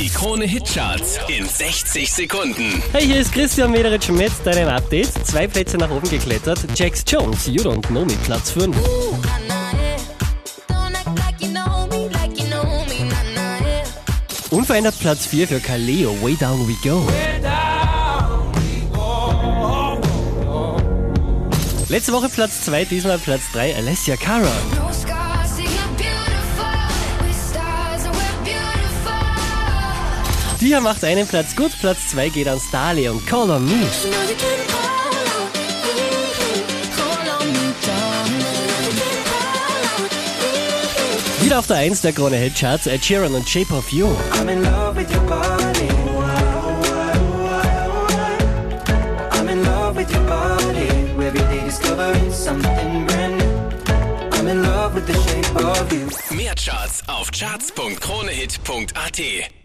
[0.00, 2.82] Die Krone Hitcharts in 60 Sekunden.
[2.90, 5.10] Hey, hier ist Christian Mederitsch mit deinem Update.
[5.26, 6.58] Zwei Plätze nach oben geklettert.
[6.74, 8.74] Jax Jones, You Don't Know Me, Platz 5.
[14.50, 17.06] Unverändert Platz 4 für Kaleo, Way Down We Go.
[21.90, 24.50] Letzte Woche Platz 2, diesmal Platz 3, Alessia Cara.
[30.60, 33.80] Die macht einen Platz gut, Platz 2 geht an Starley und Call on Me.
[41.40, 44.14] Wieder auf der 1 der Krone Hit Charts, Ed Sheeran und Shape of You.
[44.34, 45.88] I'm in love with your body.
[49.32, 50.88] I'm in love with your body.
[51.18, 53.70] Every day discovering something brand new.
[54.38, 56.06] I'm in love with the shape of you.
[56.36, 59.59] Mehr Charts auf charts.kronehit.at.